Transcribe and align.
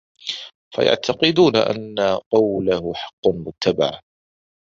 فَيَعْتَقِدُونَ 0.75 1.55
أَنَّ 1.55 2.19
قَوْلَهُ 2.31 2.93
حَقٌّ 2.95 3.27
مُتَّبَعٌ 3.27 4.01